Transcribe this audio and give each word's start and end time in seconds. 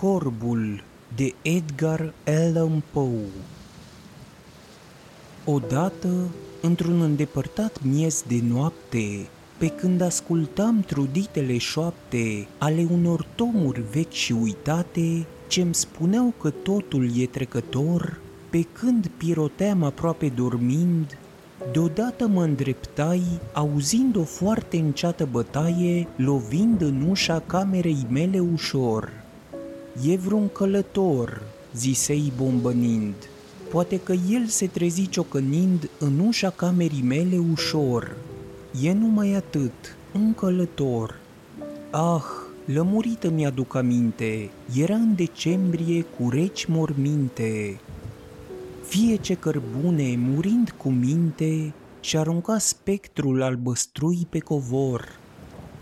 Corbul 0.00 0.82
de 1.16 1.34
Edgar 1.42 2.12
Allan 2.26 2.82
Poe 2.92 3.26
Odată, 5.44 6.08
într-un 6.62 7.00
îndepărtat 7.00 7.82
miez 7.82 8.24
de 8.26 8.40
noapte, 8.48 9.28
pe 9.56 9.68
când 9.68 10.00
ascultam 10.00 10.80
truditele 10.80 11.58
șoapte 11.58 12.46
ale 12.58 12.86
unor 12.90 13.26
tomuri 13.34 13.82
vechi 13.90 14.12
și 14.12 14.32
uitate, 14.32 15.26
ce-mi 15.48 15.74
spuneau 15.74 16.34
că 16.40 16.50
totul 16.50 17.20
e 17.20 17.26
trecător, 17.26 18.20
pe 18.50 18.62
când 18.62 19.10
piroteam 19.16 19.82
aproape 19.82 20.28
dormind, 20.28 21.18
deodată 21.72 22.26
mă 22.26 22.42
îndreptai, 22.42 23.22
auzind 23.52 24.16
o 24.16 24.24
foarte 24.24 24.76
înceată 24.76 25.28
bătaie, 25.30 26.08
lovind 26.16 26.80
în 26.80 27.06
ușa 27.08 27.42
camerei 27.46 28.06
mele 28.10 28.38
ușor. 28.38 29.26
E 30.06 30.16
vreun 30.16 30.48
călător, 30.48 31.42
zisei 31.74 32.32
bombănind. 32.36 33.14
Poate 33.70 34.00
că 34.00 34.12
el 34.12 34.46
se 34.46 34.66
trezi 34.66 35.08
ciocănind 35.08 35.90
în 35.98 36.18
ușa 36.18 36.50
camerii 36.50 37.02
mele 37.02 37.38
ușor. 37.52 38.16
E 38.82 38.92
numai 38.92 39.32
atât, 39.32 39.96
un 40.14 40.34
călător. 40.34 41.20
Ah, 41.90 42.24
lămurită 42.64 43.30
mi-aduc 43.30 43.74
aminte, 43.74 44.50
era 44.76 44.94
în 44.94 45.14
decembrie 45.14 46.02
cu 46.02 46.30
reci 46.30 46.64
morminte. 46.64 47.80
Fie 48.86 49.16
ce 49.16 49.34
cărbune, 49.34 50.16
murind 50.16 50.74
cu 50.76 50.88
minte, 50.88 51.72
și 52.00 52.16
arunca 52.16 52.58
spectrul 52.58 53.42
albăstrui 53.42 54.26
pe 54.30 54.38
covor. 54.38 55.18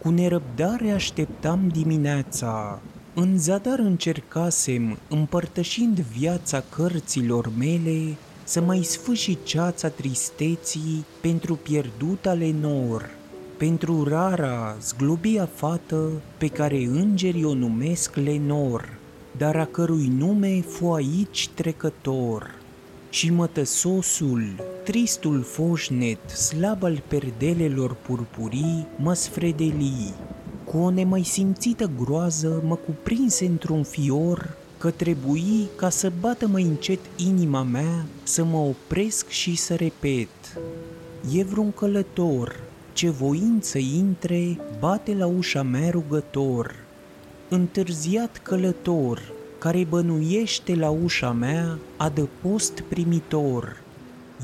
Cu 0.02 0.10
nerăbdare 0.10 0.90
așteptam 0.90 1.68
dimineața, 1.72 2.80
în 3.18 3.38
zadar 3.38 3.78
încercasem, 3.78 4.98
împărtășind 5.08 5.98
viața 5.98 6.62
cărților 6.68 7.50
mele, 7.58 8.16
să 8.44 8.60
mai 8.60 8.82
sfâși 8.82 9.38
ceața 9.42 9.88
tristeții 9.88 11.04
pentru 11.20 11.54
pierduta 11.54 12.32
Lenor, 12.32 13.10
pentru 13.56 14.04
rara, 14.08 14.76
zglobia 14.80 15.48
fată 15.54 16.10
pe 16.38 16.46
care 16.46 16.84
îngerii 16.84 17.44
o 17.44 17.54
numesc 17.54 18.16
Lenor, 18.16 18.94
dar 19.36 19.56
a 19.56 19.64
cărui 19.64 20.12
nume 20.16 20.60
fu 20.60 20.92
aici 20.92 21.48
trecător. 21.54 22.54
Și 23.10 23.32
mătăsosul, 23.32 24.42
tristul 24.84 25.42
foșnet, 25.42 26.30
slab 26.30 26.84
al 26.84 27.02
perdelelor 27.08 27.94
purpurii, 27.94 28.86
mă 28.98 29.14
sfredeli, 29.14 30.14
cu 30.76 30.82
o 30.82 30.90
nemai 30.90 31.22
simțită 31.22 31.90
groază 32.04 32.62
mă 32.66 32.74
cuprinse 32.74 33.46
într-un 33.46 33.82
fior 33.82 34.56
că 34.78 34.90
trebui 34.90 35.68
ca 35.76 35.88
să 35.88 36.12
bată 36.20 36.46
mai 36.46 36.62
încet 36.62 36.98
inima 37.16 37.62
mea, 37.62 38.06
să 38.22 38.44
mă 38.44 38.56
opresc 38.56 39.28
și 39.28 39.56
să 39.56 39.74
repet. 39.74 40.28
E 41.34 41.44
vreun 41.44 41.72
călător, 41.72 42.60
ce 42.92 43.10
voind 43.10 43.62
să 43.62 43.78
intre, 43.78 44.58
bate 44.78 45.14
la 45.14 45.26
ușa 45.26 45.62
mea 45.62 45.90
rugător. 45.90 46.74
Întârziat 47.48 48.40
călător, 48.42 49.32
care 49.58 49.86
bănuiește 49.88 50.74
la 50.74 50.90
ușa 50.90 51.32
mea 51.32 51.78
adăpost 51.96 52.80
primitor. 52.80 53.82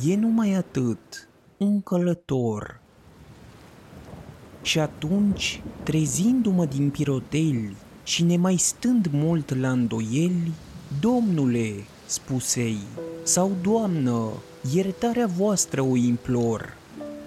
E 0.09 0.17
numai 0.17 0.55
atât, 0.55 1.29
un 1.57 1.81
călător. 1.81 2.82
Și 4.63 4.79
atunci, 4.79 5.63
trezindu-mă 5.83 6.65
din 6.65 6.91
piroteli 6.91 7.77
și 8.03 8.25
nemai 8.25 8.57
stând 8.57 9.09
mult 9.13 9.61
la 9.61 9.71
îndoieli, 9.71 10.53
Domnule, 11.01 11.73
spusei, 12.07 12.79
sau 13.23 13.51
Doamnă, 13.63 14.29
iertarea 14.75 15.27
voastră 15.27 15.83
o 15.83 15.97
implor. 15.97 16.77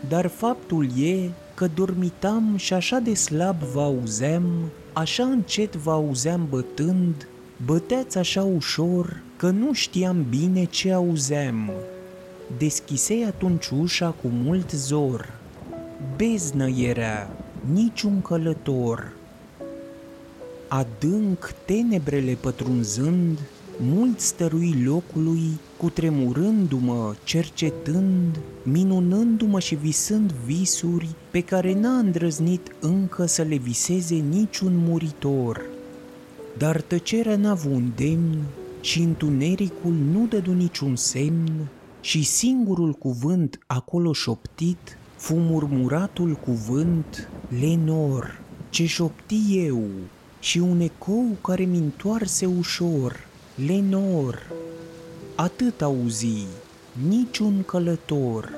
Dar 0.10 0.28
faptul 0.28 1.00
e 1.00 1.30
că 1.54 1.68
dormitam 1.76 2.54
și 2.56 2.74
așa 2.74 2.98
de 2.98 3.14
slab 3.14 3.62
vă 3.74 3.82
auzeam, 3.82 4.46
așa 4.94 5.24
încet 5.24 5.76
vă 5.76 5.92
auzeam 5.92 6.48
bătând, 6.50 7.28
băteați 7.66 8.18
așa 8.18 8.44
ușor 8.44 9.22
că 9.38 9.50
nu 9.50 9.74
știam 9.74 10.26
bine 10.30 10.64
ce 10.64 10.92
auzeam. 10.92 11.72
Deschisei 12.58 13.26
atunci 13.26 13.68
ușa 13.68 14.10
cu 14.10 14.28
mult 14.28 14.72
zor, 14.72 15.35
beznă 16.16 16.70
era, 16.70 17.30
niciun 17.74 18.22
călător. 18.22 19.14
Adânc 20.68 21.54
tenebrele 21.66 22.38
pătrunzând, 22.42 23.40
mult 23.80 24.20
stărui 24.20 24.82
locului, 24.84 25.60
cu 25.78 25.90
tremurându-mă, 25.90 27.14
cercetând, 27.24 28.40
minunându-mă 28.64 29.60
și 29.60 29.76
visând 29.76 30.32
visuri 30.32 31.10
pe 31.32 31.42
care 31.42 31.74
n-a 31.74 31.98
îndrăznit 31.98 32.76
încă 32.80 33.26
să 33.26 33.42
le 33.42 33.56
viseze 33.56 34.16
niciun 34.16 34.76
muritor. 34.76 35.62
Dar 36.58 36.82
tăcerea 36.82 37.36
n-a 37.36 37.50
avut 37.50 37.72
un 37.72 37.92
demn 37.96 38.38
și 38.82 39.02
întunericul 39.02 39.94
nu 40.12 40.26
dădu 40.30 40.54
niciun 40.54 40.96
semn 40.96 41.68
și 42.02 42.24
singurul 42.24 42.92
cuvânt 42.94 43.60
acolo 43.68 44.14
șoptit 44.14 44.98
fu 45.26 45.36
murmuratul 45.36 46.34
cuvânt 46.34 47.30
Lenor, 47.60 48.40
ce 48.70 48.86
șopti 48.86 49.66
eu, 49.66 49.84
și 50.40 50.58
un 50.58 50.80
ecou 50.80 51.38
care 51.42 51.64
mi 51.64 51.78
întoarse 51.78 52.46
ușor, 52.46 53.28
Lenor. 53.66 54.52
Atât 55.36 55.82
auzi, 55.82 56.46
niciun 57.08 57.64
călător. 57.64 58.50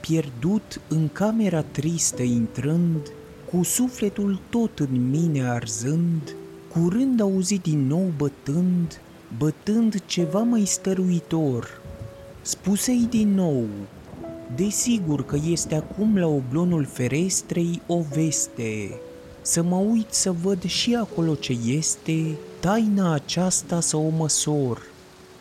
Pierdut 0.00 0.80
în 0.88 1.08
camera 1.12 1.62
tristă 1.62 2.22
intrând, 2.22 3.12
cu 3.50 3.62
sufletul 3.62 4.40
tot 4.50 4.78
în 4.78 5.10
mine 5.10 5.48
arzând, 5.48 6.34
curând 6.72 7.20
auzi 7.20 7.58
din 7.58 7.86
nou 7.86 8.12
bătând, 8.16 9.00
bătând 9.38 10.04
ceva 10.06 10.42
mai 10.42 10.64
stăruitor. 10.64 11.80
Spusei 12.42 13.06
din 13.10 13.34
nou, 13.34 13.64
Desigur 14.54 15.24
că 15.24 15.38
este 15.48 15.74
acum 15.74 16.18
la 16.18 16.26
oblonul 16.26 16.84
ferestrei 16.84 17.80
o 17.86 18.00
veste. 18.14 19.00
Să 19.42 19.62
mă 19.62 19.76
uit 19.76 20.06
să 20.10 20.32
văd 20.32 20.62
și 20.62 20.94
acolo 20.94 21.34
ce 21.34 21.56
este, 21.66 22.36
taina 22.60 23.12
aceasta 23.12 23.80
să 23.80 23.96
o 23.96 24.08
măsor. 24.08 24.82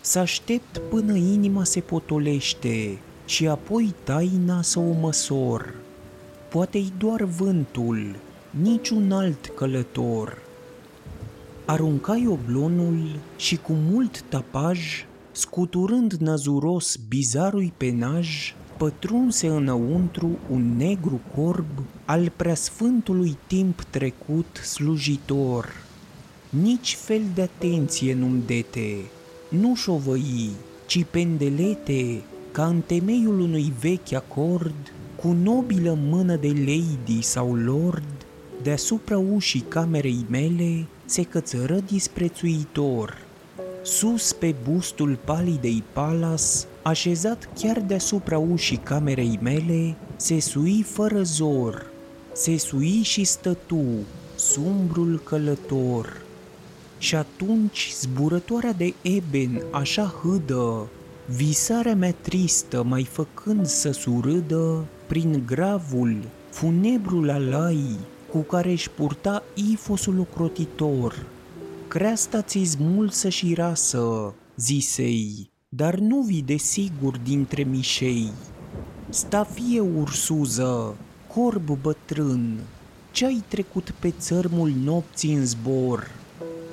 Să 0.02 0.20
aștept 0.20 0.78
până 0.78 1.16
inima 1.16 1.64
se 1.64 1.80
potolește 1.80 2.98
și 3.26 3.48
apoi 3.48 3.94
taina 4.04 4.62
să 4.62 4.80
o 4.80 4.92
măsor. 4.92 5.76
Poate-i 6.50 6.94
doar 6.98 7.24
vântul, 7.24 8.16
niciun 8.50 9.12
alt 9.12 9.46
călător. 9.46 10.38
Aruncai 11.66 12.28
oblonul 12.28 13.20
și 13.36 13.58
cu 13.58 13.74
mult 13.74 14.22
tapaj, 14.22 15.06
scuturând 15.32 16.14
nazuros 16.14 16.96
bizarul 17.08 17.74
penaj, 17.78 18.54
pătrunse 18.78 19.48
înăuntru 19.48 20.38
un 20.52 20.78
negru 20.78 21.22
corb 21.36 21.66
al 22.06 22.32
preasfântului 22.36 23.38
timp 23.48 23.82
trecut 23.82 24.60
slujitor. 24.64 25.84
Nici 26.50 26.96
fel 26.96 27.22
de 27.34 27.42
atenție 27.42 28.14
nu-mi 28.14 28.44
dete, 28.46 28.96
nu 29.50 29.76
șovăi, 29.76 30.50
ci 30.86 31.06
pendelete, 31.12 32.22
ca 32.52 32.66
în 32.66 32.82
temeiul 32.86 33.40
unui 33.40 33.74
vechi 33.80 34.14
acord, 34.14 34.94
cu 35.16 35.36
nobilă 35.44 35.98
mână 36.02 36.36
de 36.36 36.48
lady 36.48 37.22
sau 37.22 37.56
lord, 37.56 38.26
deasupra 38.64 39.18
ușii 39.18 39.66
camerei 39.68 40.26
mele 40.30 40.86
se 41.06 41.24
cățără 41.24 41.80
disprețuitor. 41.80 43.18
Sus 43.84 44.34
pe 44.34 44.56
bustul 44.70 45.20
palidei 45.26 45.84
palas 45.94 46.68
așezat 46.88 47.50
chiar 47.60 47.80
deasupra 47.80 48.38
ușii 48.38 48.78
camerei 48.78 49.40
mele, 49.42 49.96
se 50.16 50.40
sui 50.40 50.84
fără 50.84 51.22
zor, 51.22 51.86
se 52.34 52.58
sui 52.58 53.02
și 53.04 53.24
stătu, 53.24 53.86
sumbrul 54.36 55.22
călător. 55.24 56.22
Și 56.98 57.16
atunci 57.16 57.94
zburătoarea 58.00 58.74
de 58.74 58.94
eben 59.02 59.64
așa 59.72 60.16
hâdă, 60.22 60.88
visarea 61.36 61.96
mea 61.96 62.14
tristă 62.22 62.84
mai 62.84 63.04
făcând 63.04 63.66
să 63.66 63.92
surâdă 63.92 64.86
prin 65.08 65.44
gravul, 65.46 66.18
funebrul 66.50 67.30
alai 67.30 67.98
cu 68.32 68.38
care 68.38 68.72
își 68.72 68.90
purta 68.90 69.44
ifosul 69.72 70.20
ocrotitor. 70.20 71.26
Creasta 71.88 72.42
ți 72.42 72.64
smulsă 72.64 73.30
și 73.30 73.54
rasă, 73.54 74.34
zisei, 74.56 75.54
dar 75.76 75.96
nu 75.96 76.22
vii 76.22 76.42
de 76.42 76.56
sigur 76.56 77.18
dintre 77.18 77.64
mișei. 77.64 78.32
Sta 79.10 79.44
fie 79.44 79.80
ursuză, 79.80 80.96
corb 81.34 81.78
bătrân, 81.82 82.60
ce-ai 83.12 83.44
trecut 83.48 83.94
pe 84.00 84.14
țărmul 84.20 84.72
nopții 84.84 85.34
în 85.34 85.46
zbor? 85.46 86.12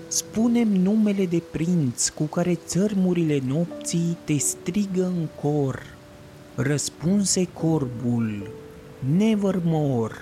spunem 0.09 0.69
numele 0.69 1.27
de 1.27 1.43
prinț 1.51 2.09
cu 2.09 2.25
care 2.25 2.55
țărmurile 2.55 3.43
nopții 3.47 4.17
te 4.25 4.37
strigă 4.37 5.05
în 5.05 5.29
cor. 5.41 5.83
Răspunse 6.55 7.45
corbul, 7.45 8.51
Nevermore. 9.17 10.15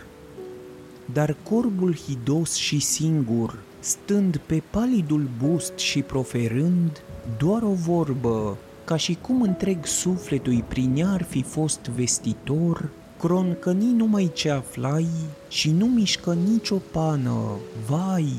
Dar 1.12 1.36
corbul 1.42 1.96
hidos 1.96 2.54
și 2.54 2.78
singur, 2.78 3.58
stând 3.80 4.36
pe 4.36 4.62
palidul 4.70 5.28
bust 5.42 5.78
și 5.78 6.02
proferând 6.02 7.02
doar 7.38 7.62
o 7.62 7.72
vorbă, 7.72 8.56
ca 8.90 8.96
și 8.96 9.18
cum 9.20 9.42
întreg 9.42 9.86
sufletul 9.86 10.64
prin 10.68 10.96
ea 10.96 11.08
ar 11.08 11.22
fi 11.22 11.42
fost 11.42 11.80
vestitor, 11.80 12.88
croncăni 13.18 13.92
numai 13.92 14.30
ce 14.34 14.50
aflai 14.50 15.06
și 15.48 15.70
nu 15.70 15.86
mișcă 15.86 16.36
nicio 16.50 16.76
pană, 16.90 17.40
vai, 17.88 18.32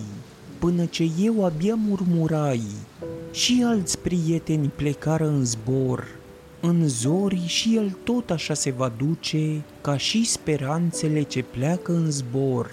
până 0.59 0.85
ce 0.85 1.09
eu 1.21 1.45
abia 1.45 1.75
murmurai. 1.75 2.61
Și 3.31 3.63
alți 3.65 3.99
prieteni 3.99 4.71
plecară 4.75 5.27
în 5.27 5.45
zbor, 5.45 6.07
în 6.59 6.87
zori 6.87 7.43
și 7.47 7.75
el 7.75 7.97
tot 8.03 8.29
așa 8.29 8.53
se 8.53 8.71
va 8.71 8.91
duce, 8.97 9.61
ca 9.81 9.97
și 9.97 10.25
speranțele 10.25 11.21
ce 11.21 11.43
pleacă 11.43 11.91
în 11.91 12.11
zbor. 12.11 12.71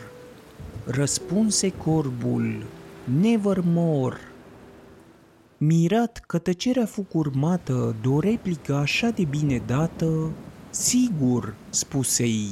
Răspunse 0.85 1.71
corbul, 1.71 2.65
nevermore. 3.21 4.28
Mirat 5.61 6.23
că 6.27 6.39
tăcerea 6.39 6.87
fu 6.87 7.03
curmată 7.03 7.95
de 8.03 8.09
o 8.09 8.21
replică 8.21 8.75
așa 8.75 9.09
de 9.09 9.25
bine 9.25 9.63
dată, 9.67 10.31
sigur, 10.71 11.55
spuse 11.71 12.23
ei, 12.23 12.51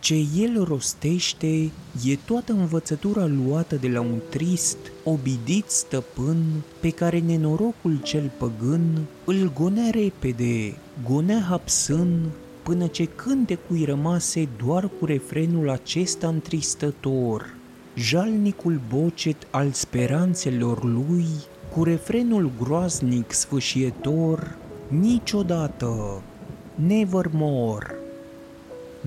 ce 0.00 0.14
el 0.36 0.64
rostește 0.64 1.70
e 2.04 2.16
toată 2.24 2.52
învățătura 2.52 3.26
luată 3.26 3.76
de 3.76 3.88
la 3.88 4.00
un 4.00 4.18
trist, 4.30 4.76
obidit 5.04 5.64
stăpân 5.66 6.36
pe 6.80 6.90
care 6.90 7.18
nenorocul 7.18 8.00
cel 8.02 8.30
păgân 8.38 9.04
îl 9.24 9.52
gonea 9.54 9.90
repede, 9.90 10.74
gonea 11.08 11.40
hapsân, 11.48 12.30
până 12.62 12.86
ce 12.86 13.04
cântecul 13.04 13.84
rămase 13.84 14.48
doar 14.64 14.90
cu 14.98 15.04
refrenul 15.04 15.70
acesta 15.70 16.28
întristător. 16.28 17.54
Jalnicul 17.96 18.80
bocet 18.88 19.46
al 19.50 19.70
speranțelor 19.70 20.84
lui, 20.84 21.26
cu 21.74 21.84
refrenul 21.84 22.50
groaznic 22.60 23.32
sfâșietor, 23.32 24.56
niciodată, 24.88 26.22
nevermore. 26.74 27.94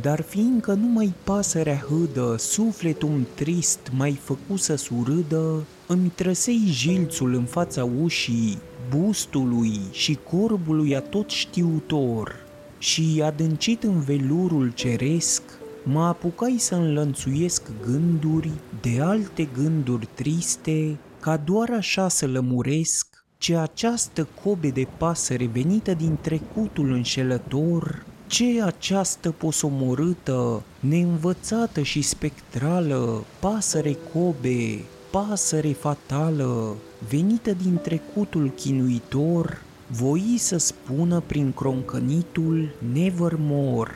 Dar 0.01 0.21
fiindcă 0.21 0.73
numai 0.73 1.13
pasărea 1.23 1.85
hâdă, 1.89 2.35
sufletul 2.37 3.25
trist 3.35 3.79
mai 3.97 4.11
făcu 4.11 4.55
să 4.55 4.75
surâdă, 4.75 5.63
îmi 5.87 6.11
trăsei 6.15 6.61
jilțul 6.65 7.33
în 7.33 7.43
fața 7.43 7.89
ușii, 8.01 8.57
bustului 8.89 9.79
și 9.91 10.17
corbului 10.29 10.95
atot 10.95 11.29
știutor, 11.29 12.35
și 12.77 13.21
adâncit 13.25 13.83
în 13.83 13.99
velurul 13.99 14.71
ceresc, 14.75 15.41
mă 15.83 16.03
apucai 16.03 16.55
să 16.57 16.75
înlănțuiesc 16.75 17.61
gânduri 17.85 18.51
de 18.81 19.01
alte 19.01 19.47
gânduri 19.53 20.07
triste, 20.13 20.97
ca 21.19 21.37
doar 21.37 21.69
așa 21.69 22.07
să 22.07 22.27
lămuresc 22.27 23.07
ce 23.37 23.57
această 23.57 24.27
cobe 24.43 24.69
de 24.69 24.87
pasăre 24.97 25.45
venită 25.45 25.93
din 25.93 26.17
trecutul 26.21 26.91
înșelător 26.91 28.05
ce 28.27 28.61
această 28.63 29.31
posomorâtă, 29.31 30.63
neînvățată 30.79 31.81
și 31.81 32.01
spectrală, 32.01 33.23
pasăre 33.39 33.97
cobe, 34.13 34.79
pasăre 35.11 35.71
fatală, 35.71 36.75
venită 37.09 37.53
din 37.53 37.79
trecutul 37.81 38.51
chinuitor, 38.55 39.61
voi 39.87 40.35
să 40.37 40.57
spună 40.57 41.23
prin 41.25 41.51
croncănitul 41.51 42.69
Nevermore. 42.93 43.91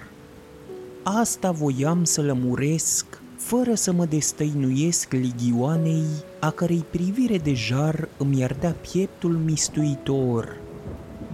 Asta 1.03 1.51
voiam 1.51 2.03
să 2.03 2.21
lămuresc, 2.21 3.20
fără 3.45 3.73
să 3.73 3.91
mă 3.91 4.05
destăinuiesc 4.05 5.11
ligioanei, 5.11 6.05
a 6.39 6.49
cărei 6.49 6.85
privire 6.89 7.37
de 7.37 7.53
jar 7.53 8.07
îmi 8.17 8.43
ardea 8.43 8.75
pieptul 8.91 9.31
mistuitor. 9.31 10.57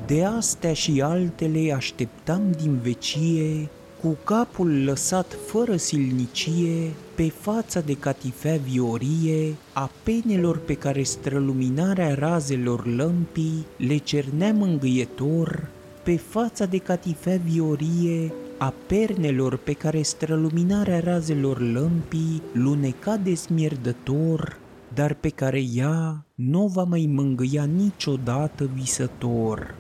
De 0.06 0.24
astea 0.24 0.74
și 0.74 1.02
altele 1.02 1.74
așteptam 1.74 2.42
din 2.62 2.80
vecie, 2.84 3.70
cu 4.02 4.18
capul 4.24 4.84
lăsat 4.84 5.38
fără 5.48 5.76
silnicie, 5.76 6.92
pe 7.16 7.30
fața 7.40 7.80
de 7.80 7.94
catifea 7.94 8.58
viorie, 8.70 9.56
a 9.74 9.92
penelor 10.04 10.58
pe 10.58 10.74
care 10.74 11.04
străluminarea 11.04 12.14
razelor 12.14 12.86
lămpii 12.86 13.66
le 13.78 13.98
cernea 13.98 14.54
mângâietor, 14.54 15.70
pe 16.04 16.18
fața 16.18 16.66
de 16.66 16.78
catifea 16.78 17.40
viorie, 17.46 18.34
a 18.58 18.74
pernelor 18.88 19.58
pe 19.58 19.74
care 19.74 20.02
străluminarea 20.02 21.00
razelor 21.00 21.60
lămpii 21.60 22.42
luneca 22.54 23.18
desmierdător, 23.18 24.58
dar 24.94 25.14
pe 25.14 25.30
care 25.30 25.64
ea 25.74 26.26
nu 26.36 26.68
va 26.68 26.84
mai 26.84 27.10
mângâia 27.10 27.64
niciodată 27.64 28.70
visător. 28.74 29.76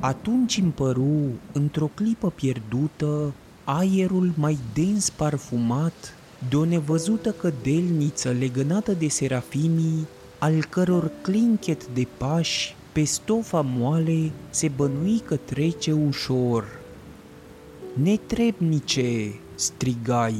Atunci 0.00 0.56
îmi 0.56 0.70
păru, 0.72 1.30
într-o 1.52 1.90
clipă 1.94 2.30
pierdută, 2.30 3.32
aerul 3.64 4.32
mai 4.36 4.58
dens 4.74 5.10
parfumat 5.10 6.14
de 6.48 6.56
o 6.56 6.64
nevăzută 6.64 7.30
cădelniță 7.30 8.30
legănată 8.30 8.92
de 8.92 9.08
serafimii, 9.08 10.06
al 10.38 10.64
căror 10.64 11.10
clinchet 11.22 11.86
de 11.86 12.06
pași 12.16 12.76
pe 12.92 13.04
stofa 13.04 13.60
moale 13.60 14.30
se 14.50 14.70
bănui 14.76 15.18
că 15.18 15.36
trece 15.36 15.92
ușor. 15.92 16.82
Netrebnice, 18.02 19.32
strigai, 19.54 20.36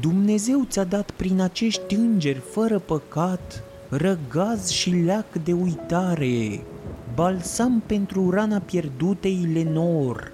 Dumnezeu 0.00 0.64
ți-a 0.68 0.84
dat 0.84 1.10
prin 1.10 1.40
acești 1.40 1.94
îngeri 1.94 2.38
fără 2.38 2.78
păcat 2.78 3.62
răgaz 3.88 4.68
și 4.68 4.90
leac 4.90 5.32
de 5.44 5.52
uitare, 5.52 6.60
balsam 7.14 7.82
pentru 7.86 8.30
rana 8.30 8.58
pierdutei 8.58 9.48
Lenor. 9.52 10.32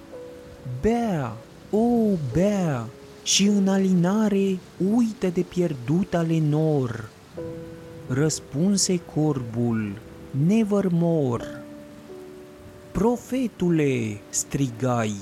Bea, 0.80 1.36
o, 1.70 1.86
bea, 2.32 2.86
și 3.22 3.46
în 3.46 3.68
alinare 3.68 4.58
uită 4.94 5.26
de 5.28 5.40
pierduta 5.40 6.20
Lenor. 6.20 7.08
Răspunse 8.08 9.00
corbul, 9.14 9.92
nevermore. 10.46 11.64
Profetule, 12.92 14.20
strigai, 14.28 15.14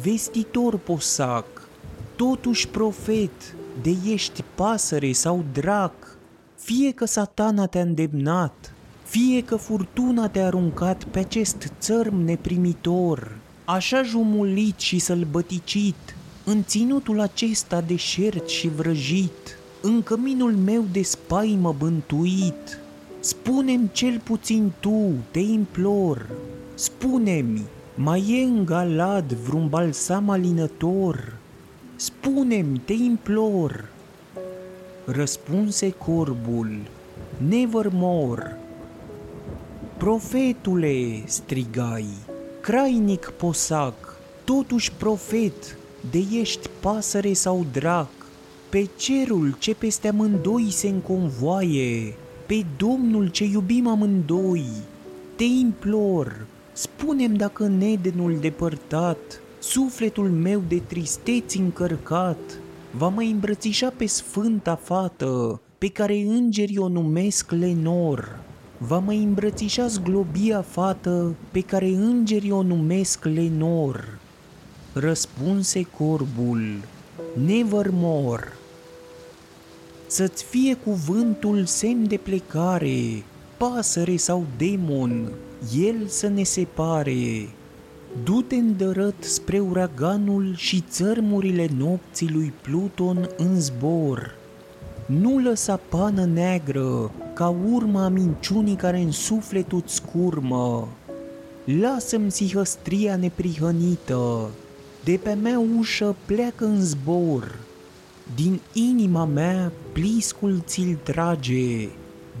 vestitor 0.00 0.78
posac, 0.78 1.68
totuși 2.16 2.68
profet, 2.68 3.54
de 3.82 3.96
ești 4.06 4.44
pasăre 4.54 5.12
sau 5.12 5.44
drac, 5.52 6.16
fie 6.58 6.90
că 6.90 7.04
satana 7.04 7.66
te-a 7.66 7.80
îndemnat, 7.80 8.74
fie 9.04 9.44
că 9.44 9.56
furtuna 9.56 10.28
te-a 10.28 10.46
aruncat 10.46 11.04
pe 11.04 11.18
acest 11.18 11.72
țărm 11.78 12.16
neprimitor, 12.16 13.36
așa 13.64 14.02
jumulit 14.02 14.78
și 14.78 14.98
sălbăticit, 14.98 16.16
în 16.44 16.64
ținutul 16.64 17.20
acesta 17.20 17.80
deșert 17.80 18.48
și 18.48 18.68
vrăjit, 18.68 19.58
în 19.80 20.02
căminul 20.02 20.52
meu 20.52 20.84
de 20.92 21.02
spaimă 21.02 21.74
bântuit, 21.78 22.78
spune-mi 23.20 23.90
cel 23.92 24.20
puțin 24.24 24.72
tu, 24.80 25.12
te 25.30 25.38
implor, 25.38 26.26
spune-mi, 26.74 27.62
mai 27.94 28.24
e 28.28 28.42
în 28.42 28.64
galad 28.64 29.32
vreun 29.32 29.68
balsam 29.68 30.30
alinător? 30.30 31.36
Spune-mi, 31.96 32.78
te 32.78 32.92
implor! 32.92 33.88
Răspunse 35.04 35.90
corbul, 35.90 36.78
Nevermore. 37.48 38.58
Profetule, 39.96 41.22
strigai, 41.26 42.06
crainic 42.60 43.32
posac, 43.36 44.16
totuși 44.44 44.92
profet, 44.92 45.76
de 46.10 46.24
ești 46.40 46.68
pasăre 46.80 47.32
sau 47.32 47.66
drac, 47.72 48.10
pe 48.68 48.88
cerul 48.96 49.56
ce 49.58 49.74
peste 49.74 50.08
amândoi 50.08 50.70
se 50.70 50.88
înconvoaie, 50.88 52.14
pe 52.46 52.64
Domnul 52.76 53.28
ce 53.28 53.44
iubim 53.44 53.86
amândoi, 53.86 54.66
te 55.36 55.44
implor, 55.44 56.46
spunem 56.72 57.34
dacă 57.34 57.66
nedenul 57.66 58.36
depărtat, 58.40 59.40
sufletul 59.58 60.30
meu 60.30 60.62
de 60.68 60.82
tristeți 60.86 61.58
încărcat, 61.58 62.38
va 62.90 63.08
mai 63.08 63.30
îmbrățișa 63.30 63.92
pe 63.96 64.06
sfânta 64.06 64.74
fată, 64.74 65.60
pe 65.78 65.88
care 65.88 66.18
îngerii 66.18 66.78
o 66.78 66.88
numesc 66.88 67.50
Lenor. 67.50 68.38
Va 68.78 68.98
mai 68.98 69.16
îmbrățișa 69.16 69.86
zglobia 69.86 70.62
fată, 70.62 71.34
pe 71.50 71.60
care 71.60 71.88
îngerii 71.88 72.50
o 72.50 72.62
numesc 72.62 73.24
Lenor. 73.24 74.18
Răspunse 74.92 75.82
corbul, 75.82 76.62
Nevermore. 77.46 78.52
Să-ți 80.06 80.44
fie 80.44 80.74
cuvântul 80.74 81.64
semn 81.64 82.08
de 82.08 82.16
plecare, 82.16 83.22
pasăre 83.56 84.16
sau 84.16 84.46
demon, 84.56 85.32
el 85.76 86.06
să 86.06 86.28
ne 86.28 86.42
separe. 86.42 87.48
Du-te 88.24 88.54
îndărăt 88.54 89.14
spre 89.24 89.58
uraganul 89.58 90.54
și 90.56 90.84
țărmurile 90.90 91.68
nopții 91.76 92.30
lui 92.32 92.52
Pluton 92.62 93.28
în 93.36 93.60
zbor. 93.60 94.34
Nu 95.06 95.38
lăsa 95.38 95.80
pană 95.88 96.24
neagră 96.24 97.10
ca 97.34 97.54
urma 97.72 98.08
minciunii 98.08 98.74
care 98.74 98.98
în 98.98 99.10
sufletul 99.10 99.82
scurmă. 99.86 100.88
Lasă-mi 101.80 102.30
sihăstria 102.30 103.16
neprihănită, 103.16 104.50
de 105.04 105.20
pe 105.22 105.32
mea 105.32 105.62
ușă 105.78 106.16
pleacă 106.26 106.64
în 106.64 106.80
zbor. 106.80 107.58
Din 108.34 108.60
inima 108.72 109.24
mea 109.24 109.72
pliscul 109.92 110.62
ți-l 110.66 110.98
trage, 111.02 111.88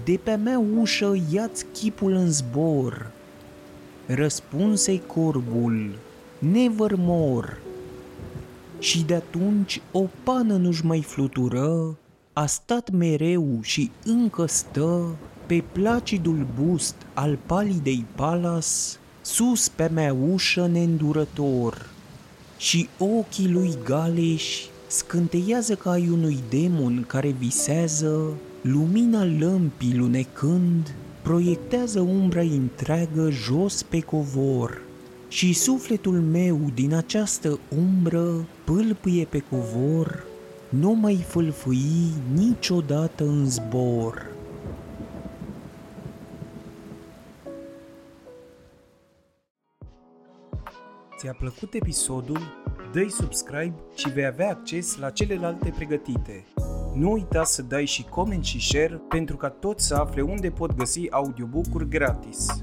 de 0.04 0.20
pe 0.22 0.34
mea 0.34 0.62
ușă 0.80 1.16
ia-ți 1.32 1.66
chipul 1.72 2.12
în 2.12 2.30
zbor. 2.30 3.10
Răspunse 4.06 5.00
corbul, 5.00 5.90
never 6.38 6.92
more. 6.96 7.58
Și 8.78 9.02
de 9.02 9.14
atunci 9.14 9.82
o 9.92 10.06
pană 10.22 10.56
nu-și 10.56 10.86
mai 10.86 11.02
flutură, 11.02 11.96
a 12.32 12.46
stat 12.46 12.90
mereu 12.90 13.58
și 13.62 13.90
încă 14.04 14.46
stă 14.46 15.16
pe 15.46 15.64
placidul 15.72 16.46
bust 16.60 16.94
al 17.14 17.38
palidei 17.46 18.04
palas, 18.14 18.98
sus 19.20 19.68
pe 19.68 19.90
mea 19.92 20.16
ușă 20.32 20.66
neîndurător. 20.66 21.90
Și 22.56 22.88
ochii 22.98 23.50
lui 23.50 23.74
galeși 23.84 24.70
scânteiază 24.86 25.74
ca 25.74 25.90
ai 25.90 26.08
unui 26.08 26.38
demon 26.48 27.04
care 27.06 27.28
visează, 27.28 28.32
lumina 28.62 29.24
lămpii 29.24 29.96
lunecând, 29.96 30.94
proiectează 31.22 32.00
umbra 32.00 32.40
întreagă 32.40 33.30
jos 33.30 33.82
pe 33.82 34.00
covor 34.00 34.82
și 35.28 35.52
sufletul 35.52 36.20
meu 36.20 36.58
din 36.74 36.94
această 36.94 37.58
umbră 37.76 38.46
pâlpâie 38.64 39.24
pe 39.24 39.38
covor, 39.38 40.24
nu 40.68 40.92
mai 40.92 41.24
fâlfâi 41.28 42.12
niciodată 42.34 43.24
în 43.24 43.46
zbor. 43.46 44.26
Ți-a 51.18 51.32
plăcut 51.38 51.74
episodul? 51.74 52.40
Dă-i 52.92 53.10
subscribe 53.10 53.74
și 53.94 54.08
vei 54.08 54.26
avea 54.26 54.48
acces 54.48 54.96
la 54.96 55.10
celelalte 55.10 55.72
pregătite. 55.76 56.44
Nu 56.94 57.12
uita 57.12 57.44
să 57.44 57.62
dai 57.62 57.84
și 57.84 58.04
coment 58.04 58.44
și 58.44 58.60
share 58.60 59.02
pentru 59.08 59.36
ca 59.36 59.48
toți 59.48 59.86
să 59.86 59.94
afle 59.94 60.22
unde 60.22 60.50
pot 60.50 60.74
găsi 60.74 61.10
audiobook-uri 61.10 61.88
gratis. 61.88 62.61